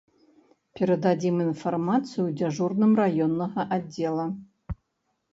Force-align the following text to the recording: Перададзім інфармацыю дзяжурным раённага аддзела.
Перададзім 0.77 1.35
інфармацыю 1.47 2.25
дзяжурным 2.39 2.91
раённага 3.01 3.61
аддзела. 3.77 4.25